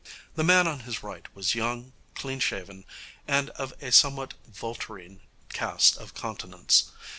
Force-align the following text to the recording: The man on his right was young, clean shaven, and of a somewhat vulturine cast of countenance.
The 0.33 0.43
man 0.43 0.67
on 0.67 0.79
his 0.79 1.03
right 1.03 1.27
was 1.35 1.53
young, 1.53 1.93
clean 2.15 2.39
shaven, 2.39 2.85
and 3.27 3.51
of 3.51 3.71
a 3.83 3.91
somewhat 3.91 4.33
vulturine 4.51 5.19
cast 5.49 5.95
of 5.95 6.15
countenance. 6.15 6.89